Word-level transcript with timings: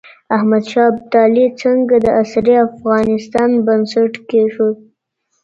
احمد 0.35 0.63
شاه 0.71 0.87
ابدالي 0.93 1.45
څنګه 1.61 1.95
د 2.05 2.07
عصري 2.19 2.55
افغانستان 2.67 3.49
بنسټ 3.65 4.13
کيښود؟ 4.29 4.77